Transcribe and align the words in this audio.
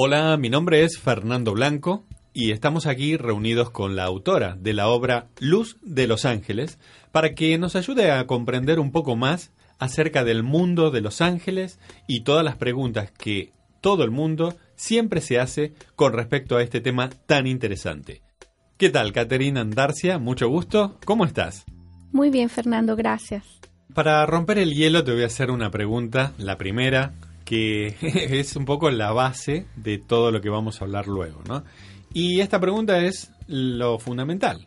Hola, 0.00 0.36
mi 0.36 0.48
nombre 0.48 0.84
es 0.84 0.96
Fernando 0.96 1.54
Blanco 1.54 2.06
y 2.32 2.52
estamos 2.52 2.86
aquí 2.86 3.16
reunidos 3.16 3.70
con 3.70 3.96
la 3.96 4.04
autora 4.04 4.54
de 4.54 4.72
la 4.72 4.86
obra 4.86 5.26
Luz 5.40 5.76
de 5.82 6.06
los 6.06 6.24
Ángeles 6.24 6.78
para 7.10 7.34
que 7.34 7.58
nos 7.58 7.74
ayude 7.74 8.12
a 8.12 8.24
comprender 8.28 8.78
un 8.78 8.92
poco 8.92 9.16
más 9.16 9.50
acerca 9.80 10.22
del 10.22 10.44
mundo 10.44 10.92
de 10.92 11.00
los 11.00 11.20
ángeles 11.20 11.80
y 12.06 12.20
todas 12.20 12.44
las 12.44 12.54
preguntas 12.54 13.10
que 13.10 13.50
todo 13.80 14.04
el 14.04 14.12
mundo 14.12 14.56
siempre 14.76 15.20
se 15.20 15.40
hace 15.40 15.72
con 15.96 16.12
respecto 16.12 16.56
a 16.56 16.62
este 16.62 16.80
tema 16.80 17.10
tan 17.26 17.48
interesante. 17.48 18.22
¿Qué 18.76 18.90
tal, 18.90 19.12
Caterina 19.12 19.62
Andarcia? 19.62 20.20
Mucho 20.20 20.48
gusto. 20.48 20.96
¿Cómo 21.06 21.24
estás? 21.24 21.64
Muy 22.12 22.30
bien, 22.30 22.50
Fernando, 22.50 22.94
gracias. 22.94 23.44
Para 23.94 24.24
romper 24.26 24.58
el 24.58 24.74
hielo 24.74 25.02
te 25.02 25.10
voy 25.10 25.24
a 25.24 25.26
hacer 25.26 25.50
una 25.50 25.72
pregunta, 25.72 26.34
la 26.38 26.56
primera, 26.56 27.14
que 27.48 27.96
es 28.02 28.56
un 28.56 28.66
poco 28.66 28.90
la 28.90 29.10
base 29.12 29.66
de 29.74 29.96
todo 29.96 30.30
lo 30.30 30.42
que 30.42 30.50
vamos 30.50 30.80
a 30.80 30.84
hablar 30.84 31.06
luego, 31.08 31.40
¿no? 31.48 31.64
Y 32.12 32.40
esta 32.40 32.60
pregunta 32.60 32.98
es 32.98 33.30
lo 33.46 33.98
fundamental. 33.98 34.66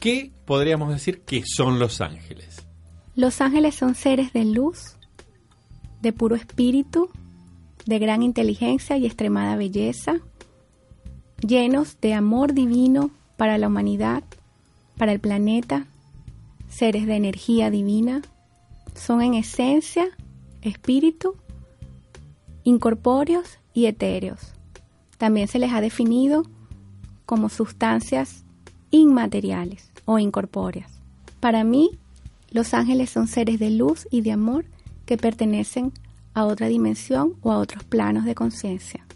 ¿Qué 0.00 0.32
podríamos 0.46 0.88
decir 0.88 1.20
que 1.20 1.42
son 1.44 1.78
los 1.78 2.00
ángeles? 2.00 2.66
Los 3.14 3.42
ángeles 3.42 3.74
son 3.74 3.94
seres 3.94 4.32
de 4.32 4.46
luz, 4.46 4.96
de 6.00 6.14
puro 6.14 6.34
espíritu, 6.34 7.10
de 7.84 7.98
gran 7.98 8.22
inteligencia 8.22 8.96
y 8.96 9.04
extremada 9.04 9.56
belleza, 9.56 10.20
llenos 11.46 12.00
de 12.00 12.14
amor 12.14 12.54
divino 12.54 13.10
para 13.36 13.58
la 13.58 13.66
humanidad, 13.66 14.22
para 14.96 15.12
el 15.12 15.20
planeta, 15.20 15.86
seres 16.70 17.06
de 17.06 17.16
energía 17.16 17.70
divina, 17.70 18.22
son 18.94 19.20
en 19.20 19.34
esencia 19.34 20.06
espíritu, 20.62 21.36
incorpóreos 22.68 23.58
y 23.72 23.86
etéreos. 23.86 24.52
También 25.16 25.48
se 25.48 25.58
les 25.58 25.72
ha 25.72 25.80
definido 25.80 26.42
como 27.24 27.48
sustancias 27.48 28.44
inmateriales 28.90 29.90
o 30.04 30.18
incorpóreas. 30.18 30.92
Para 31.40 31.64
mí, 31.64 31.98
los 32.50 32.74
ángeles 32.74 33.08
son 33.08 33.26
seres 33.26 33.58
de 33.58 33.70
luz 33.70 34.06
y 34.10 34.20
de 34.20 34.32
amor 34.32 34.66
que 35.06 35.16
pertenecen 35.16 35.92
a 36.34 36.44
otra 36.44 36.68
dimensión 36.68 37.36
o 37.40 37.52
a 37.52 37.58
otros 37.58 37.84
planos 37.84 38.26
de 38.26 38.34
conciencia. 38.34 39.06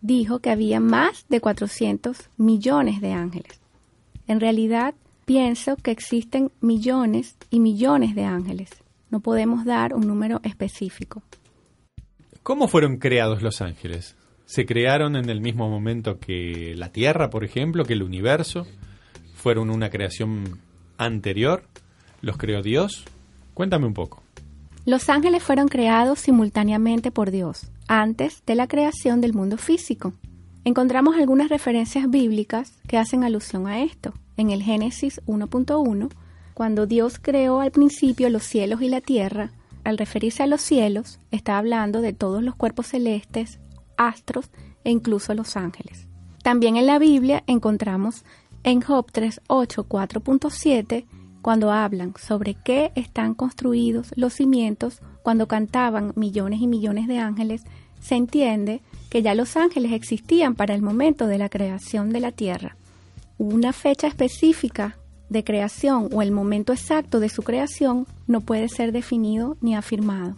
dijo 0.02 0.40
que 0.40 0.50
había 0.50 0.82
más 0.82 1.28
de 1.30 1.40
400 1.40 2.30
millones 2.36 3.00
de 3.00 3.14
ángeles. 3.14 3.62
En 4.28 4.42
realidad, 4.42 4.94
pienso 5.24 5.78
que 5.78 5.92
existen 5.92 6.52
millones 6.60 7.38
y 7.50 7.62
millones 7.62 8.16
de 8.16 8.26
ángeles. 8.26 8.70
No 9.12 9.22
podemos 9.22 9.64
dar 9.64 9.94
un 9.94 10.06
número 10.06 10.42
específico. 10.44 11.24
¿Cómo 12.44 12.68
fueron 12.68 12.98
creados 12.98 13.42
los 13.42 13.62
ángeles? 13.62 14.18
¿Se 14.50 14.66
crearon 14.66 15.16
en 15.16 15.30
el 15.30 15.42
mismo 15.42 15.70
momento 15.70 16.20
que 16.20 16.74
la 16.76 16.92
Tierra, 16.92 17.30
por 17.30 17.44
ejemplo, 17.44 17.86
que 17.86 17.94
el 17.94 18.02
universo? 18.02 18.66
¿Fueron 19.36 19.70
una 19.70 19.92
creación 19.92 20.60
anterior? 20.98 21.66
¿Los 22.24 22.38
creó 22.38 22.64
Dios? 22.64 23.06
Cuéntame 23.54 23.86
un 23.86 23.94
poco. 23.94 24.24
Los 24.88 25.08
ángeles 25.08 25.44
fueron 25.44 25.68
creados 25.68 26.18
simultáneamente 26.18 27.12
por 27.12 27.30
Dios, 27.30 27.70
antes 27.88 28.42
de 28.48 28.56
la 28.56 28.68
creación 28.68 29.22
del 29.22 29.36
mundo 29.36 29.58
físico. 29.58 30.14
Encontramos 30.66 31.16
algunas 31.16 31.50
referencias 31.50 32.09
bíblicas 32.09 32.74
que 32.88 32.98
hacen 32.98 33.24
alusión 33.24 33.68
a 33.68 33.84
esto. 33.84 34.16
En 34.36 34.50
el 34.50 34.64
Génesis 34.64 35.22
1.1, 35.28 36.12
cuando 36.56 36.88
Dios 36.88 37.20
creó 37.22 37.62
al 37.62 37.70
principio 37.70 38.32
los 38.32 38.46
cielos 38.46 38.82
y 38.82 38.90
la 38.90 39.02
tierra, 39.02 39.52
al 39.84 40.00
referirse 40.00 40.42
a 40.42 40.48
los 40.48 40.62
cielos, 40.62 41.20
está 41.30 41.59
hablando 41.59 42.02
de 42.02 42.14
todos 42.14 42.42
los 42.42 42.56
cuerpos 42.56 42.88
celestes, 42.88 43.59
astros 44.00 44.50
e 44.84 44.90
incluso 44.90 45.36
los 45.36 45.56
ángeles. 45.56 46.08
También 46.42 46.78
en 46.78 46.88
la 46.88 46.98
Biblia 46.98 47.44
encontramos 47.46 48.24
en 48.64 48.82
Job 48.82 49.12
3.8, 49.12 49.86
4.7, 49.88 51.06
cuando 51.42 51.72
hablan 51.72 52.14
sobre 52.20 52.56
qué 52.56 52.92
están 52.96 53.34
construidos 53.34 54.12
los 54.16 54.34
cimientos, 54.34 55.02
cuando 55.22 55.48
cantaban 55.48 56.14
millones 56.16 56.62
y 56.62 56.68
millones 56.68 57.08
de 57.08 57.20
ángeles, 57.20 57.64
se 58.02 58.16
entiende 58.16 58.82
que 59.09 59.22
ya 59.22 59.36
los 59.36 59.58
ángeles 59.58 59.92
existían 59.92 60.56
para 60.56 60.74
el 60.74 60.82
momento 60.82 61.28
de 61.28 61.38
la 61.38 61.50
creación 61.50 62.09
de 62.09 62.20
la 62.20 62.32
tierra. 62.32 62.78
Una 63.38 63.74
fecha 63.74 64.08
específica 64.08 64.98
de 65.30 65.44
creación 65.44 66.09
o 66.12 66.22
el 66.22 66.32
momento 66.32 66.74
exacto 66.74 67.20
de 67.20 67.30
su 67.30 67.44
creación 67.44 68.08
no 68.28 68.42
puede 68.42 68.68
ser 68.68 68.92
definido 68.92 69.58
ni 69.62 69.76
afirmado. 69.76 70.36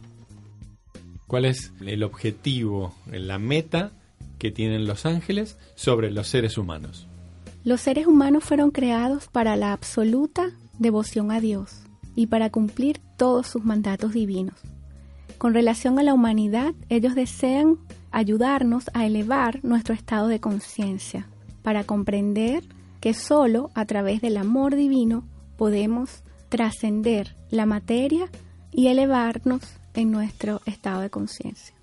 ¿Cuál 1.32 1.46
es 1.46 1.72
el 1.80 2.04
objetivo, 2.04 2.94
la 3.10 3.40
meta 3.40 3.94
que 4.38 4.52
tienen 4.52 4.86
los 4.86 5.06
ángeles 5.06 5.58
sobre 5.76 6.12
los 6.12 6.28
seres 6.28 6.58
humanos? 6.58 7.08
Los 7.64 7.80
seres 7.80 8.06
humanos 8.06 8.44
fueron 8.44 8.70
creados 8.72 9.30
para 9.30 9.56
la 9.56 9.72
absoluta 9.72 10.52
devoción 10.78 11.32
a 11.32 11.40
Dios 11.40 11.84
y 12.18 12.28
para 12.28 12.50
cumplir 12.50 13.00
todos 13.16 13.48
sus 13.48 13.64
mandatos 13.64 14.12
divinos. 14.12 14.56
Con 15.38 15.54
relación 15.54 16.00
a 16.00 16.04
la 16.04 16.14
humanidad, 16.14 16.74
ellos 16.90 17.16
desean 17.16 17.78
ayudarnos 18.12 18.92
a 18.94 19.06
elevar 19.06 19.64
nuestro 19.64 19.94
estado 19.94 20.28
de 20.28 20.42
conciencia, 20.42 21.30
para 21.62 21.86
comprender 21.86 22.62
que 23.00 23.14
solo 23.14 23.72
a 23.74 23.86
través 23.86 24.20
del 24.20 24.36
amor 24.36 24.76
divino 24.76 25.24
podemos 25.56 26.24
trascender 26.50 27.38
la 27.50 27.66
materia 27.66 28.30
y 28.74 28.88
elevarnos 28.88 29.62
en 29.94 30.12
nuestro 30.12 30.62
estado 30.66 31.02
de 31.02 31.10
conciencia. 31.10 31.74